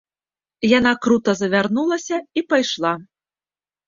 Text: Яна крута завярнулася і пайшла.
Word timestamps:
Яна 0.77 0.93
крута 1.03 1.35
завярнулася 1.41 2.17
і 2.41 2.43
пайшла. 2.55 2.93